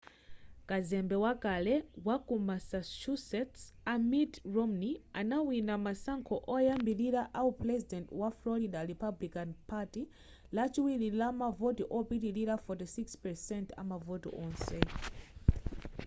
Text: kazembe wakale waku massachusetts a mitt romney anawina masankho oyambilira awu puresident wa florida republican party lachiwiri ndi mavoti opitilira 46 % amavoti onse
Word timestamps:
kazembe 0.69 1.15
wakale 1.25 1.73
waku 2.07 2.35
massachusetts 2.49 3.61
a 3.93 3.95
mitt 4.09 4.33
romney 4.53 4.93
anawina 5.19 5.73
masankho 5.85 6.35
oyambilira 6.55 7.21
awu 7.39 7.49
puresident 7.59 8.05
wa 8.21 8.29
florida 8.39 8.79
republican 8.91 9.49
party 9.69 10.03
lachiwiri 10.55 11.07
ndi 11.11 11.27
mavoti 11.41 11.83
opitilira 11.97 12.55
46 12.65 13.65
% 13.67 13.81
amavoti 13.81 14.29
onse 14.43 14.77